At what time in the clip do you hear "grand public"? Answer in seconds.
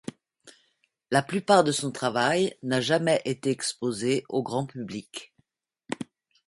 4.41-5.31